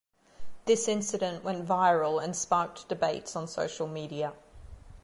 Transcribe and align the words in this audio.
This 0.65 0.87
incident 0.87 1.43
went 1.43 1.67
viral 1.67 2.23
and 2.23 2.35
sparked 2.35 2.89
debates 2.89 3.35
on 3.35 3.47
social 3.47 3.87
media. 3.87 4.33